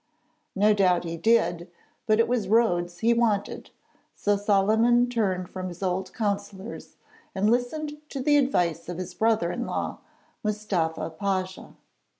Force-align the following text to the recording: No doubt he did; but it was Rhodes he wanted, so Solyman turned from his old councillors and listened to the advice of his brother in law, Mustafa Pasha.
No 0.55 0.73
doubt 0.73 1.03
he 1.03 1.15
did; 1.15 1.69
but 2.07 2.19
it 2.19 2.27
was 2.27 2.47
Rhodes 2.47 3.01
he 3.01 3.13
wanted, 3.13 3.69
so 4.15 4.35
Solyman 4.35 5.11
turned 5.11 5.47
from 5.47 5.67
his 5.67 5.83
old 5.83 6.11
councillors 6.11 6.95
and 7.35 7.51
listened 7.51 8.01
to 8.09 8.19
the 8.19 8.35
advice 8.35 8.89
of 8.89 8.97
his 8.97 9.13
brother 9.13 9.51
in 9.51 9.67
law, 9.67 9.99
Mustafa 10.43 11.11
Pasha. 11.11 11.75